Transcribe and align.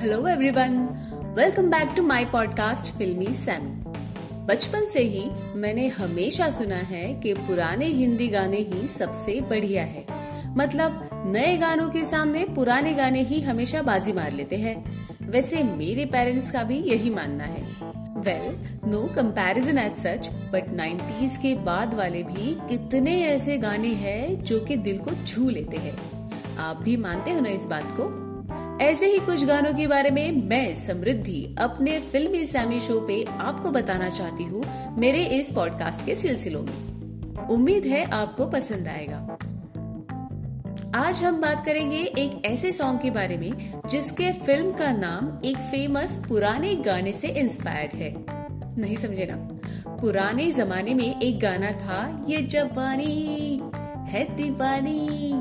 Hello 0.00 0.26
everyone 0.26 0.76
welcome 1.36 1.62
back 1.62 1.88
to 1.96 2.02
my 2.02 2.24
podcast 2.24 2.98
Filmy 2.98 3.34
Sammy 3.34 3.84
बचपन 4.46 4.86
से 4.86 5.00
ही 5.00 5.30
मैंने 5.54 5.88
हमेशा 5.88 6.50
सुना 6.50 6.76
है 6.76 7.14
कि 7.14 7.34
पुराने 7.34 7.86
हिंदी 7.86 8.28
गाने 8.28 8.56
ही 8.56 8.88
सबसे 8.88 9.40
बढ़िया 9.40 9.82
है। 9.82 10.04
मतलब 10.56 11.10
नए 11.26 11.56
गानों 11.56 11.88
के 11.88 12.04
सामने 12.04 12.44
पुराने 12.44 12.94
गाने 12.94 13.22
ही 13.22 13.40
हमेशा 13.40 13.82
बाजी 13.82 14.12
मार 14.12 14.32
लेते 14.32 14.56
हैं। 14.56 14.84
वैसे 15.22 15.62
मेरे 15.62 16.04
पेरेंट्स 16.04 16.50
का 16.50 16.62
भी 16.62 16.78
यही 16.78 17.10
मानना 17.10 17.44
है। 17.44 17.62
Well 18.16 18.56
no 18.90 19.02
comparison 19.16 19.78
at 19.78 19.94
such 19.94 20.30
but 20.32 20.68
90s 20.68 21.36
के 21.36 21.54
बाद 21.54 21.94
वाले 21.94 22.22
भी 22.22 22.58
कितने 22.68 23.26
ऐसे 23.26 23.58
गाने 23.58 23.88
हैं 23.88 24.44
जो 24.44 24.60
कि 24.60 24.76
दिल 24.76 24.98
को 24.98 25.24
छू 25.26 25.48
लेते 25.48 25.76
हैं। 25.76 26.30
आप 26.56 26.82
भी 26.82 26.96
मानते 26.96 27.30
हो 27.30 27.40
ना 27.40 27.48
इस 27.48 27.64
बात 27.64 27.92
को? 27.92 28.29
ऐसे 28.80 29.06
ही 29.06 29.18
कुछ 29.18 29.44
गानों 29.44 29.74
के 29.74 29.86
बारे 29.86 30.10
में 30.10 30.48
मैं 30.48 30.74
समृद्धि 30.74 31.56
अपने 31.58 32.00
फिल्मी 32.00 32.46
सैमी 32.46 32.80
शो 32.80 33.00
पे 33.00 33.24
आपको 33.24 33.70
बताना 33.70 34.08
चाहती 34.08 34.44
हूँ 34.44 34.64
मेरे 34.98 35.24
इस 35.24 35.52
पॉडकास्ट 35.52 36.06
के 36.06 36.14
सिलसिलों 36.14 36.62
में। 36.62 37.48
उम्मीद 37.48 37.86
है 37.86 38.04
आपको 38.10 38.46
पसंद 38.46 38.88
आएगा। 38.88 39.38
आज 40.94 41.24
हम 41.24 41.40
बात 41.40 41.66
करेंगे 41.66 41.96
एक 41.96 42.42
ऐसे 42.46 42.72
सॉन्ग 42.72 43.00
के 43.00 43.10
बारे 43.10 43.36
में, 43.36 43.80
जिसके 43.86 44.32
फ़िल्म 44.32 44.72
का 44.72 44.92
नाम 44.92 45.48
एक 45.48 45.56
फ़ेमस 45.56 46.24
पुराने 46.28 46.74
गाने 46.74 47.12
से 47.12 47.28
इंस्पायर्ड 47.28 47.94
है। 47.94 48.14
नहीं 48.80 48.96
समझे 48.96 49.28
ना? 49.30 49.36
पुराने 49.94 50.50
जमाने 50.52 50.94
में 50.94 51.20
एक 51.20 51.40
गाना 51.40 51.72
था, 51.72 52.26
ये 52.28 52.42
जवानी 52.42 53.62
है 54.08 54.36
दीवानी। 54.36 55.32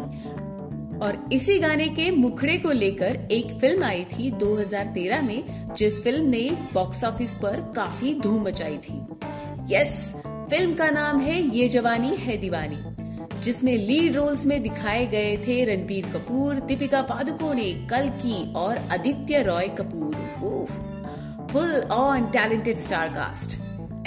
और 1.01 1.29
इसी 1.33 1.57
गाने 1.59 1.87
के 1.89 2.09
मुखड़े 2.11 2.57
को 2.57 2.71
लेकर 2.71 3.19
एक 3.31 3.51
फ़िल्म 3.59 3.83
आई 3.83 4.03
थी 4.03 4.31
2013 4.33 5.21
में, 5.21 5.43
जिस 5.75 6.01
फ़िल्म 6.03 6.25
ने 6.25 6.49
बॉक्स 6.73 7.03
ऑफ़िस 7.03 7.33
पर 7.33 7.61
काफ़ी 7.75 8.13
धूम 8.19 8.43
मचाई 8.47 8.77
थी। 8.77 8.99
यस 9.71 10.13
फ़िल्म 10.25 10.73
का 10.73 10.89
नाम 10.89 11.19
है 11.19 11.41
ये 11.57 11.67
जवानी 11.67 12.15
है 12.17 12.37
दीवानी, 12.37 12.77
जिसमें 13.41 13.73
लीड 13.77 14.15
रोल्स 14.15 14.45
में 14.45 14.61
दिखाए 14.63 15.05
गए 15.07 15.35
थे 15.37 15.63
रणबीर 15.65 16.05
कपूर, 16.05 16.59
दीपिका 16.59 17.01
पादुकोणे 17.01 17.71
कल्की 17.89 18.53
और 18.53 18.77
Aditya 18.91 19.43
Roy 19.43 19.67
Kapur. 19.79 20.15
Full 21.51 21.79
on 21.91 22.25
talented 22.27 22.77
star 22.77 23.09
cast 23.09 23.57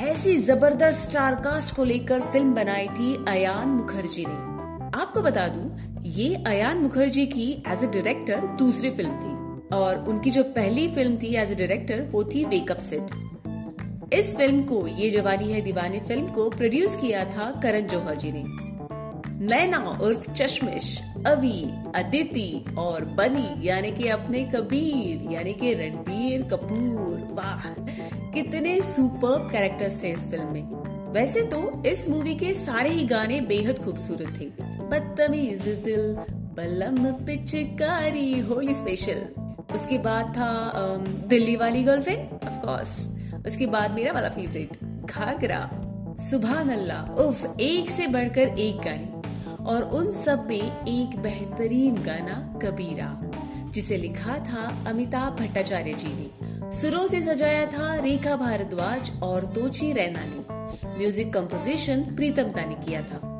ऐसी 0.00 0.36
ज़बरदस्त 0.38 1.10
स्टार 1.10 1.34
कास्ट 1.34 1.74
को 1.76 1.84
लेकर 1.84 2.20
फ़िल्म 2.22 2.54
बनाई 2.54 2.86
थी 2.88 3.14
अयान 3.28 3.68
मुखर्जी 3.68 4.24
ने। 4.28 4.34
आपको 5.00 5.22
बता 5.22 5.46
दूँ 5.48 5.91
ये 6.12 6.34
अयान 6.46 6.78
मुखर्जी 6.78 7.26
की 7.26 7.44
एज 7.68 7.82
ए 7.84 7.86
डायरेक्टर 7.86 8.40
दूसरी 8.56 8.90
फ़िल्म 8.90 9.10
थी। 9.10 9.76
और 9.76 10.04
उनकी 10.08 10.30
जो 10.30 10.42
पहली 10.44 10.86
फ़िल्म 10.88 11.16
थी 11.16 11.34
एज 11.34 11.50
ए 11.52 11.54
डायरेक्टर 11.54 12.00
वो 12.02 12.24
थी 12.24 12.44
वेकअप 12.44 12.78
सेट 12.78 14.12
इस 14.12 14.36
फ़िल्म 14.36 14.62
को, 14.62 14.86
ये 14.86 15.10
जवानी 15.10 15.52
है 15.52 15.60
दीवानी 15.60 16.00
फ़िल्म 16.00 16.26
को 16.26 16.50
प्रोड्यूस 16.50 16.96
किया 16.96 17.24
था 17.24 17.60
करण 17.60 17.86
जौहर 17.86 18.16
जी 18.16 18.32
ने। 18.32 18.44
नैना 19.46 19.78
उर्फ़ 20.02 20.30
चश्मिश, 20.32 21.02
अवी, 21.26 21.62
अदिति 21.94 22.64
और 22.78 23.04
बनी, 23.04 23.68
यानी 23.68 23.92
कि 23.92 24.08
अपने 24.08 24.44
कबीर, 24.44 25.32
यानी 25.32 25.52
कि 25.52 25.74
रणबीर 25.74 26.42
कपूर, 26.42 27.28
वाह, 27.32 27.68
कितने 28.30 28.80
सुपर 28.82 29.48
कैरेक्टर्स 29.52 30.02
थे 30.02 30.08
इस 30.08 30.30
फ़िल्म 30.30 30.52
में। 30.52 31.10
वैसे 31.12 31.42
तो 31.42 31.82
इस 31.86 32.08
मूवी 32.10 32.34
के 32.34 32.54
सारे 32.54 32.90
ही 32.90 33.04
गाने 33.04 33.40
बेहद 33.40 33.78
खूबसूरत 33.78 34.40
थे। 34.40 34.71
बदतमीज 34.82 35.68
दिल, 35.84 36.14
बलम 36.56 37.12
पिचकारी, 37.26 38.40
होली 38.40 38.74
स्पेशल 38.74 39.22
उसके 39.74 39.98
बाद 39.98 40.26
था 40.28 40.50
दिल्ली 41.28 41.56
वाली 41.56 41.82
गर्लफ्रेंड 41.82 42.32
ऑफ़ 42.44 42.58
कोर्स 42.60 43.08
उसके 43.46 43.66
बाद 43.66 43.90
मेरा 43.90 44.12
वाला 44.12 44.28
फेवरेट 44.28 44.78
घाघरा। 45.06 45.70
सुबह 46.20 46.54
अल्लाह 46.72 47.22
उफ, 47.22 47.56
एक 47.60 47.90
से 47.90 48.06
बढ़कर 48.06 48.58
एक 48.58 48.76
गाने। 48.76 49.12
और 49.64 49.82
उन 49.82 50.10
सब 50.10 50.46
में 50.46 50.84
एक 50.86 51.16
बेहतरीन 51.22 51.94
गाना, 51.94 52.60
कबीरा। 52.62 53.10
जिसे 53.70 53.96
लिखा 53.96 54.36
था 54.38 54.84
अमिताभ 54.88 55.36
भट्टाचार्य 55.36 55.92
जी 55.92 56.12
ने। 56.12 56.72
सुरों 56.72 57.06
से 57.08 57.22
सजाया 57.22 57.66
था 57.66 57.94
रेखा 57.94 58.36
भारद्वाज 58.36 59.12
और 59.22 59.46
तोची 59.46 59.92
रैना 59.92 60.24
ने 60.24 60.98
म्यूज़िक 60.98 61.32
कंपोजिशन 61.32 62.02
प्रीतम 62.16 62.42
दा 62.42 62.64
ने 62.64 62.74
किया 62.74 63.02
था। 63.02 63.31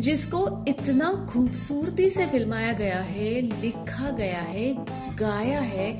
जिसको 0.00 0.40
इतना 0.68 1.12
खूबसूरती 1.30 2.08
से 2.10 2.26
फिल्माया 2.26 2.72
गया 2.72 3.00
है, 3.00 3.40
लिखा 3.40 4.10
गया 4.10 4.40
है, 4.40 4.74
गाया 5.16 5.60
है 5.60 5.92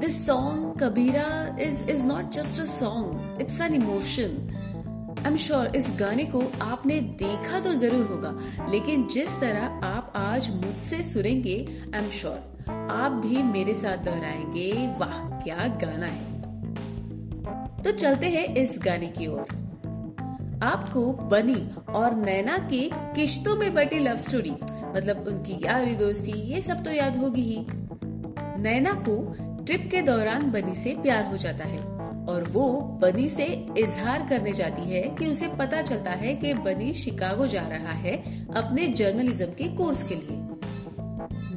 this 0.00 0.26
song 0.26 0.80
Kabira 0.80 1.56
is 1.60 1.82
is 1.90 2.04
not 2.06 2.30
just 2.32 2.60
a 2.60 2.64
song 2.64 3.40
it's 3.40 3.60
an 3.60 3.74
emotion 3.74 4.54
I 5.18 5.30
am 5.30 5.36
sure 5.36 5.76
इस 5.76 5.90
गाने 6.00 6.24
को 6.24 6.42
आपने 6.62 7.00
देखा 7.22 7.60
तो 7.60 7.72
ज़रूर 7.74 8.06
होगा, 8.06 8.36
लेकिन 8.70 9.06
जिस 9.06 9.38
तरह 9.40 9.86
आप 9.86 10.12
आज 10.16 10.50
मुझसे 10.64 11.02
सुनेंगे 11.02 11.56
आई 11.94 12.02
एम 12.02 12.08
श्योर 12.10 12.70
आप 12.70 13.12
भी 13.24 13.42
मेरे 13.42 13.74
साथ 13.74 14.04
दोहराएँगे, 14.04 14.72
वाह, 14.98 15.18
क्या 15.42 15.66
गाना 15.82 16.06
है. 16.06 16.26
तो 17.82 17.90
चलते 17.92 18.26
हैं 18.26 18.54
इस 18.56 18.78
गाने 18.84 19.08
की 19.08 19.26
ओर। 19.26 19.67
आपको 20.62 21.00
बनी 21.30 21.68
और 21.94 22.14
नैना 22.16 22.56
के 22.70 22.88
किश्तों 23.14 23.54
में 23.56 23.74
बटी 23.74 23.98
लव 23.98 24.16
स्टोरी 24.16 24.50
मतलब 24.96 25.24
उनकी 25.28 25.58
यारी 25.64 25.94
दोस्ती, 25.94 26.32
ये 26.32 26.60
सब 26.62 26.82
तो 26.84 26.90
याद 26.90 27.16
होगी 27.16 27.42
ही। 27.42 27.66
नैना 28.62 28.92
को 29.08 29.16
ट्रिप 29.64 29.88
के 29.90 30.00
दौरान 30.02 30.50
बनी 30.50 30.74
से 30.74 30.96
प्यार 31.02 31.24
हो 31.24 31.36
जाता 31.36 31.64
है 31.64 31.78
और 32.28 32.44
वो 32.44 32.68
बनी 33.02 33.28
से 33.28 33.44
इजहार 33.78 34.26
करने 34.28 34.52
जाती 34.52 34.90
है 34.90 35.02
कि 35.18 35.26
उसे 35.26 35.48
पता 35.58 35.82
चलता 35.82 36.10
है 36.12 36.34
कि 36.34 36.52
बनी 36.54 36.92
शिकागो 36.94 37.46
जा 37.46 37.66
रहा 37.68 37.92
है 37.98 38.16
अपने 38.56 38.86
जर्नलिज्म 38.92 39.46
के 39.52 39.68
कोर्स 39.76 40.02
के 40.02 40.14
लिए। 40.14 40.46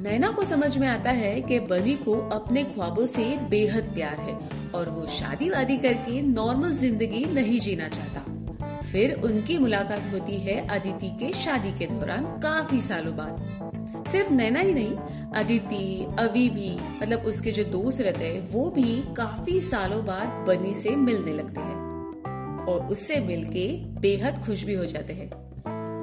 नैना 0.01 0.29
को 0.31 0.45
समझ 0.45 0.78
में 0.78 0.88
आता 0.88 1.11
है 1.11 1.40
कि 1.41 1.59
बनी 1.67 1.95
को 1.95 2.17
अपने 2.29 2.63
ख्वाबों 2.63 3.06
से 3.06 3.25
बेहद 3.50 3.94
प्यार 3.94 4.19
है 4.19 4.38
और 4.75 4.90
वो 4.90 5.06
शादी 5.06 5.50
वादी 5.50 5.78
करके 5.78 6.22
नॉर्मल 6.22 6.73
ज़िंदगी 6.75 7.25
नहीं 7.34 7.59
जीना 7.59 7.88
चाहता। 7.88 8.25
फिर 8.91 9.13
उनकी 9.13 9.57
मुलाकात 9.57 10.13
होती 10.13 10.38
है 10.38 10.68
अदिति 10.68 11.09
के 11.09 11.34
शादी 11.34 11.72
के 11.72 11.88
दौरान 11.88 12.25
काफ़ी 12.25 12.81
सालों 12.81 13.16
बाद। 13.18 13.62
सिर्फ़ 14.07 14.34
नैना 14.34 14.59
ही 14.59 14.74
नहीं, 14.74 14.97
अदिति 15.35 16.06
अभी 16.19 16.50
भी 16.50 16.79
मतलब 17.02 17.19
उसके 17.19 17.52
जो 17.52 17.63
दोस्त 17.63 18.02
रहते 18.02 18.25
हैं, 18.25 18.50
वो 18.52 18.69
भी 18.69 19.03
काफ़ी 19.18 19.62
सालों 19.62 20.06
बाद 20.06 20.28
बनी 20.28 20.74
से 20.74 20.96
मिलने 20.96 21.34
लगते 21.34 21.62
हैं। 21.62 21.91
और 22.66 22.88
उससे 22.88 23.19
मिलके 23.19 23.85
बेहद 23.85 24.38
खुश 24.46 24.63
भी 24.63 24.74
हो 24.74 24.85
जाते 24.85 25.13
हैं। 25.13 25.29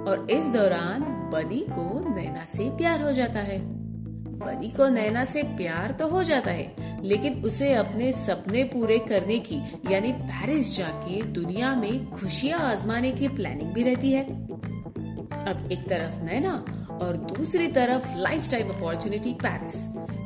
और 0.04 0.30
इस 0.30 0.46
दौरान 0.46 1.00
बनी 1.32 1.60
को 1.60 2.14
नैना 2.14 2.44
से 2.44 2.70
प्यार 2.70 3.02
हो 3.02 3.12
जाता 3.12 3.40
है। 3.40 3.77
बनी 4.38 4.70
को 4.70 4.88
नैना 4.88 5.24
से 5.24 5.42
प्यार 5.42 5.90
तो 5.90 6.08
हो 6.08 6.22
जाता 6.22 6.50
है, 6.50 7.00
लेकिन 7.02 7.42
उसे 7.44 7.72
अपने 7.74 8.12
सपने 8.12 8.64
पूरे 8.64 8.98
करने 8.98 9.38
की, 9.38 9.60
यानी 9.90 10.12
पेरिस 10.12 10.76
जाके 10.76 11.22
दुनिया 11.22 11.74
में 11.76 12.10
खुशियाँ 12.10 12.60
आजमाने 12.60 13.12
की 13.12 13.28
प्लानिंग 13.28 13.72
भी 13.72 13.82
रहती 13.82 14.12
है। 14.12 14.24
अब 15.44 15.68
एक 15.72 15.88
तरफ़ 15.88 16.20
नैना 16.22 16.52
और 17.02 17.16
दूसरी 17.16 17.68
तरफ़ 17.68 18.14
लाइफ 18.16 18.48
टाइम 18.50 18.68
अपॉर्चुनिटी 18.68 19.32
पेरिस 19.34 19.76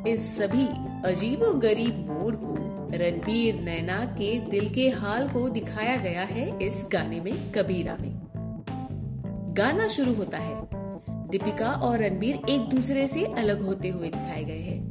इस 0.08 0.36
सभी 0.38 0.66
अजीबो 1.04 1.52
गरीब 1.58 2.06
मोड़ 2.10 2.34
को 2.36 2.54
रणबीर 2.94 3.60
नैना 3.60 4.04
के 4.18 4.38
दिल 4.40 4.68
के 4.70 4.88
हाल 4.90 5.28
को 5.28 5.48
दिखाया 5.48 5.96
गया 5.96 6.22
है 6.22 6.58
इस 6.62 6.84
गाने 6.92 7.20
में, 7.20 7.52
कबीरा 7.52 7.96
में। 8.00 8.12
गाना 9.56 9.88
शुरू 9.88 10.14
होता 10.14 10.38
है। 10.38 10.71
दीपिका 11.32 11.70
और 11.70 11.98
रणबीर 11.98 12.40
एक 12.50 12.60
दूसरे 12.60 13.08
से 13.08 13.24
अलग 13.24 13.62
होते 13.62 13.88
हुए 13.88 14.08
दिखाए 14.08 14.44
गए 14.44 14.58
हैं। 14.58 14.82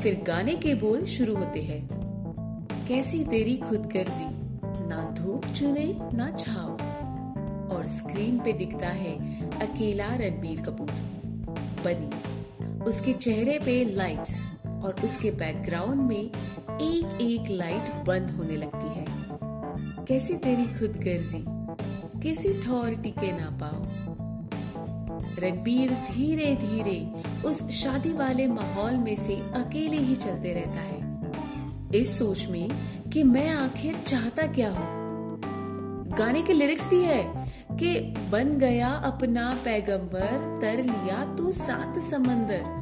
फिर 0.00 0.24
गाने 0.26 0.54
के 0.54 0.74
बोल 0.74 1.04
शुरू 1.04 1.36
होते 1.36 1.62
हैं। 1.62 1.88
कैसी 2.88 3.24
तेरी 3.24 3.56
खुदगर्जी? 3.56 4.26
ना 4.88 5.14
धूप 5.18 5.46
चुने, 5.46 5.98
ना 6.14 6.30
छाओ 6.30 6.70
और 7.76 7.86
स्क्रीन 7.86 8.38
पे 8.38 8.52
दिखता 8.52 8.86
है 8.86 9.42
अकेला 9.50 10.06
रणबीर 10.06 10.60
कपूर। 10.60 10.90
बनी। 11.84 12.10
उसके 12.84 13.12
चेहरे 13.12 13.58
पे 13.58 13.84
लाइट्स 13.84 14.56
और 14.66 14.96
उसके 15.04 15.30
बैकग्राउंड 15.30 16.00
में 16.00 16.22
एक 16.80 17.18
एक 17.20 17.44
लाइट 17.50 18.04
बंद 18.06 18.30
होने 18.30 18.56
लगती 18.56 19.00
है। 19.00 19.04
कैसी 20.04 20.34
तेरी 20.34 20.66
खुदगर्जी? 20.66 21.44
किसी 22.20 22.60
ठौर 22.60 22.94
टिके 22.94 23.32
ना 23.32 23.58
पाओ। 23.62 23.99
रणबीर 25.38 25.90
धीरे 25.90 26.54
धीरे 26.54 27.22
उस 27.48 27.70
शादी 27.70 28.12
वाले 28.12 28.46
माहौल 28.46 28.92
में 28.92 29.16
से 29.16 29.36
अकेले 29.36 29.96
ही 29.96 30.16
चलते 30.16 30.52
रहता 30.52 30.80
है। 30.80 31.00
इस 31.94 32.18
सोच 32.18 32.48
में 32.48 32.70
कि 33.10 33.22
मैं 33.22 33.50
आखिर 33.50 33.94
चाहता 33.94 34.46
क्या 34.46 34.70
हूँ? 34.70 35.00
गाने 36.18 36.42
के 36.42 36.52
लिरिक्स 36.52 36.88
भी 36.88 37.02
है 37.02 37.52
कि 37.72 38.00
बन 38.00 38.58
गया 38.58 38.88
अपना 38.88 39.58
पैगंबर, 39.64 40.58
तर 40.62 40.82
लिया 40.82 41.34
तू 41.34 41.52
सात 41.52 41.98
समंदर। 41.98 42.80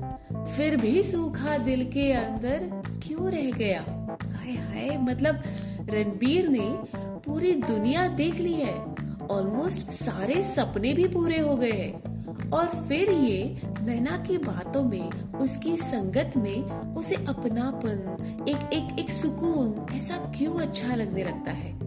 फिर 0.56 0.76
भी 0.76 1.02
सूखा 1.02 1.58
दिल 1.58 1.84
के 1.84 2.12
अंदर 2.12 2.82
क्यों 3.06 3.30
रह 3.30 3.50
गया? 3.50 3.84
हाय 4.22 4.52
हाय 4.52 4.98
मतलब 4.98 5.42
रणबीर 5.90 6.48
ने 6.48 6.78
पूरी 6.96 7.52
दुनिया 7.52 8.08
देख 8.08 8.34
ली 8.34 8.52
है। 8.52 8.94
ऑलमोस्ट 9.30 9.90
सारे 9.90 10.44
सपने 10.44 10.92
भी 10.92 11.08
पूरे 11.08 11.38
हो 11.38 11.56
गए 11.56 11.72
हैं। 11.72 12.07
और 12.52 12.66
फिर 12.66 13.10
ये 13.10 13.62
नैना 13.80 14.16
की 14.16 14.38
बातों 14.38 14.84
में, 14.84 15.10
उसकी 15.32 15.76
संगत 15.76 16.32
में, 16.36 16.64
उसे 16.94 17.14
अपनापन, 17.14 18.16
एक 18.48 18.56
एक 18.56 19.00
एक 19.00 19.10
सुकून 19.10 19.86
ऐसा 19.96 20.16
क्यों 20.16 20.54
अच्छा 20.54 20.94
लगने 20.94 21.24
लगता 21.24 21.50
है? 21.50 21.78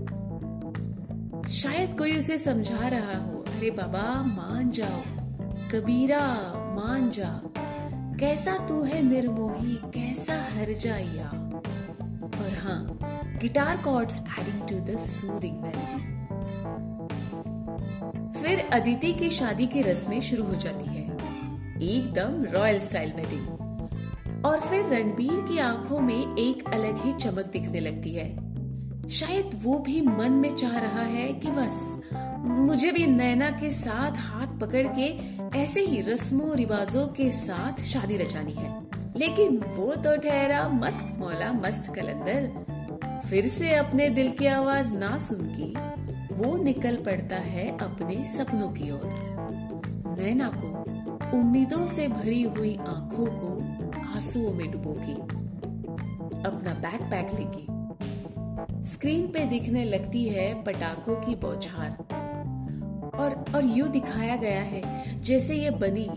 शायद 1.49 1.97
कोई 1.97 2.17
उसे 2.19 2.37
समझा 2.37 2.87
रहा 2.87 3.23
हो, 3.23 3.39
अरे 3.57 3.71
बाबा, 3.71 4.23
मान 4.23 4.71
जाओ। 4.71 5.01
कबीरा, 5.71 6.27
मान 6.55 7.09
जा। 7.09 7.41
कैसा 8.19 8.67
तू 8.67 8.83
है 8.83 9.01
निर्मोही, 9.01 9.75
कैसा 9.75 10.33
हर 10.33 10.73
जाइया 10.73 11.27
और 12.39 12.57
हाँ 12.63 12.97
guitar 13.41 13.77
chords 13.77 14.23
adding 14.39 14.61
to 14.67 14.93
the 14.93 14.97
soothing 14.97 15.61
melody 15.61 16.20
फिर 18.41 18.59
अदिति 18.73 19.13
की 19.13 19.29
शादी 19.29 19.67
की 19.67 19.81
रस्में 19.81 20.21
शुरू 20.21 20.43
हो 20.43 20.55
जाती 20.55 20.89
है। 20.89 21.03
एकदम 21.81 22.53
रॉयल 22.53 22.79
स्टाइल 22.79 23.13
में 23.15 23.25
भी। 23.27 23.61
और 24.49 24.59
फिर 24.59 24.85
रणबीर 24.85 25.45
की 25.49 25.59
आँखों 25.59 25.99
में 25.99 26.35
एक 26.35 26.73
अलग 26.73 27.05
ही 27.05 27.13
चमक 27.13 27.45
दिखने 27.45 27.79
लगती 27.79 28.13
है। 28.15 28.51
शायद 29.09 29.59
वो 29.63 29.79
भी 29.79 30.01
मन 30.01 30.31
में 30.31 30.55
चाह 30.55 30.79
रहा 30.79 31.01
है 31.01 31.33
कि 31.33 31.51
बस, 31.51 32.01
मुझे 32.37 32.91
भी 32.91 33.07
नैना 33.07 33.49
के 33.49 33.71
साथ 33.71 34.11
हाथ 34.17 34.59
पकड़ 34.59 34.87
के 34.99 35.35
ऐसे 35.59 35.81
ही 35.81 36.01
रस्मों 36.01 36.55
रिवाजों 36.55 37.07
के 37.07 37.31
साथ 37.31 37.83
शादी 37.83 38.17
रचानी 38.17 38.51
है। 38.51 38.81
लेकिन 39.17 39.57
वो 39.57 39.95
तो 39.95 40.17
ठहरा 40.17 40.69
मस्त 40.69 41.15
मौला 41.17 41.53
मस्त 41.53 41.93
कलंदर। 41.95 42.51
फिर 43.29 43.47
से 43.47 43.75
अपने 43.75 44.09
दिल 44.09 44.31
की 44.31 44.45
आवाज़ 44.45 44.93
ना 44.93 45.17
सुन 45.17 45.41
के 45.41 45.90
वो 46.41 46.55
निकल 46.57 46.95
पड़ता 46.95 47.35
है 47.35 47.77
अपने 47.77 48.25
सपनों 48.25 48.69
की 48.69 48.91
ओर। 48.91 49.01
नैना 50.17 50.51
को 50.55 51.39
उम्मीदों 51.39 51.87
से 51.87 52.07
भरी 52.07 52.43
हुई 52.43 52.75
आँखों 52.75 53.25
को 53.25 53.49
आंसुओं 54.15 54.53
में 54.53 54.71
डुबोगी। 54.71 55.13
अपना 56.43 56.73
बैग 56.73 57.01
पैक 57.01 57.33
लेगी। 57.33 57.67
स्क्रीन 58.91 59.27
पे 59.27 59.45
दिखने 59.45 59.83
लगती 59.85 60.25
है 60.25 60.63
पटाखों 60.63 61.15
की 61.15 61.35
बौछार। 61.35 61.91
और 63.15 63.45
और 63.55 63.65
यू 63.65 63.87
दिखाया 63.87 64.35
गया 64.35 64.61
है 64.61 65.15
जैसे 65.21 65.55
ये 65.55 65.69
बनी 65.69 66.07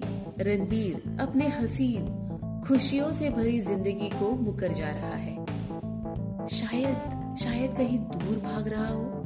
रणबीर 0.40 1.18
अपने 1.20 1.48
हसीन, 1.48 2.06
खुशियों 2.68 3.12
से 3.12 3.30
भरी 3.30 3.60
ज़िंदगी 3.60 4.08
को 4.08 4.30
मुकर 4.36 4.72
जा 4.72 4.88
रहा 4.88 5.14
है। 5.16 5.36
शायद 6.46 7.36
शायद 7.38 7.74
कहीं 7.74 7.98
दूर 7.98 8.38
भाग 8.38 8.68
रहा 8.68 8.88
हो। 8.88 9.23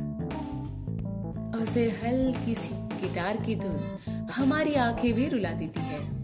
और 1.55 1.67
फिर 1.67 2.01
हल्की 2.05 2.55
सी 2.55 2.75
गिटार 2.75 3.37
की 3.37 3.55
धुन 3.57 3.99
हमारी 4.35 4.75
आँखें 4.75 5.15
भी 5.15 5.29
रुला 5.29 5.51
देती 5.51 5.81
है। 5.81 6.19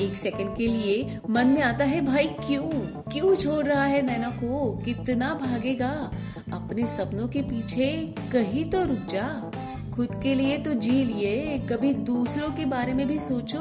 एक 0.00 0.16
सेकंड 0.16 0.56
के 0.56 0.66
लिए 0.66 1.18
मन 1.30 1.46
में 1.46 1.62
आता 1.62 1.84
है, 1.84 2.00
भाई 2.00 2.26
क्यों? 2.26 2.70
क्यों 3.12 3.34
छोड़ 3.34 3.64
रहा 3.64 3.84
है 3.84 4.02
नैना 4.02 4.28
को? 4.28 4.82
कितना 4.84 5.34
भागेगा? 5.34 6.10
अपने 6.52 6.86
सपनों 6.86 7.28
के 7.28 7.42
पीछे 7.42 8.14
कहीं 8.32 8.70
तो 8.70 8.84
रुक 8.84 9.04
जा। 9.04 9.50
खुद 9.94 10.08
के 10.22 10.34
लिए 10.34 10.58
तो 10.58 10.74
जी 10.74 11.04
लिए, 11.04 11.58
कभी 11.58 11.94
दूसरों 11.94 12.50
के 12.50 12.64
बारे 12.64 12.94
में 12.94 13.06
भी 13.08 13.18
सोचो। 13.18 13.58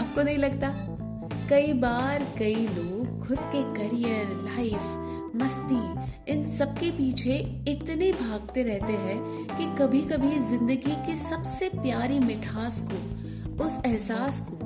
आपको 0.00 0.22
नहीं 0.22 0.38
लगता? 0.38 0.68
कई 1.50 1.72
बार 1.72 2.26
कई 2.38 2.54
लोग 2.54 3.26
खुद 3.26 3.38
के 3.40 3.74
करियर, 3.74 4.40
लाइफ 4.44 5.06
मस्ती। 5.36 6.32
इन 6.32 6.42
सब 6.42 6.74
के 6.74 6.90
पीछे 6.90 7.34
इतने 7.68 8.12
भागते 8.12 8.62
रहते 8.62 8.92
हैं 8.92 9.46
कि 9.56 9.66
कभी 9.78 10.00
कभी 10.00 10.38
ज़िंदगी 10.38 10.96
की 11.06 11.18
सबसे 11.18 11.68
प्यारी 11.68 12.18
मिठास 12.18 12.80
को, 12.90 13.64
उस 13.64 13.78
एहसास 13.86 14.40
को, 14.40 14.56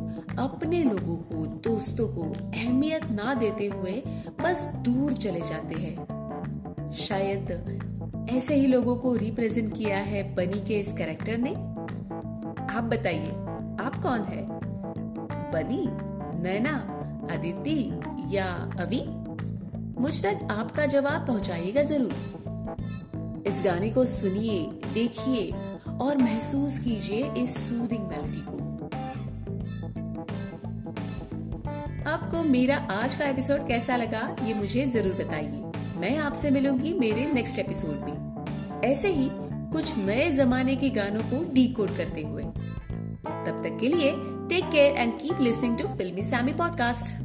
अपने 0.42 0.82
लोगों 0.84 1.16
को, 1.16 1.46
दोस्तों 1.46 2.08
को 2.08 2.22
अहमियत 2.50 3.04
ना 3.04 3.34
देते 3.34 3.66
हुए 3.66 4.02
बस 4.40 4.62
दूर 4.76 5.12
चले 5.12 5.40
जाते 5.40 5.74
हैं। 5.74 6.92
शायद 6.92 8.26
ऐसे 8.30 8.54
ही 8.54 8.66
लोगों 8.66 8.96
को 8.96 9.14
रिप्रेजेंट 9.14 9.76
किया 9.76 9.98
है 9.98 10.34
बनी 10.34 10.60
के 10.60 10.80
इस 10.80 10.92
कैरेक्टर 10.92 11.38
ने। 11.38 11.54
आप 12.76 12.84
बताइए, 12.84 13.30
आप 13.84 14.00
कौन 14.02 14.20
है? 14.20 14.42
बनी, 15.50 15.86
नैना 16.42 16.76
अदिति 17.30 18.00
या 18.36 18.46
अभी? 18.80 19.00
मुझ 19.98 20.22
तक 20.22 20.48
आपका 20.50 20.86
जवाब 20.86 21.26
पहुंचाइएगा 21.26 21.82
ज़रूर। 21.82 23.44
इस 23.46 23.62
गाने 23.64 23.90
को 23.90 24.04
सुनिए, 24.06 24.58
देखिए 24.94 25.50
और 26.00 26.16
महसूस 26.16 26.78
कीजिए 26.78 27.30
इस 27.38 27.56
सूदिंग 27.68 28.06
मेलोडी 28.08 28.44
को। 28.48 28.62
आपको 32.10 32.42
मेरा 32.42 32.76
आज 32.90 33.14
का 33.14 33.24
एपिसोड 33.24 33.66
कैसा 33.68 33.96
लगा, 33.96 34.36
ये 34.44 34.54
मुझे 34.54 34.84
ज़रूर 34.86 35.14
बताइए। 35.14 35.98
मैं 36.00 36.16
आपसे 36.18 36.50
मिलूँगी 36.50 36.94
मेरे 36.94 37.26
नेक्स्ट 37.26 37.58
एपिसोड 37.58 38.04
में। 38.04 38.80
ऐसे 38.84 39.08
ही 39.08 39.28
कुछ 39.72 39.96
नए 39.98 40.30
जमाने 40.30 40.76
के 40.76 40.90
गानों 40.90 41.22
को 41.22 41.44
डी 41.54 41.66
कोड 41.68 41.96
करते 41.96 42.22
हुए। 42.22 42.42
तब 42.42 43.60
तक 43.64 43.78
के 43.80 43.88
लिए 43.88 44.12
take 44.48 44.70
care 44.70 44.96
and 44.96 45.18
keep 45.20 45.40
listening 45.40 45.78
to 45.78 45.88
Filmy 45.88 46.22
Sammy 46.22 46.52
podcast 46.52 47.23